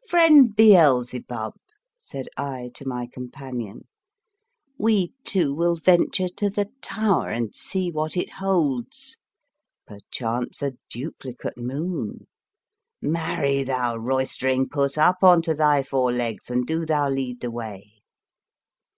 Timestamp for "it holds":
8.14-9.16